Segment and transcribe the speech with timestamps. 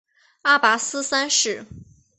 [0.41, 1.63] 阿拔斯三世。